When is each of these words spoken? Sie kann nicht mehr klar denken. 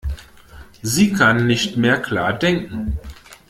Sie 0.81 1.13
kann 1.13 1.45
nicht 1.45 1.77
mehr 1.77 2.01
klar 2.01 2.33
denken. 2.33 2.97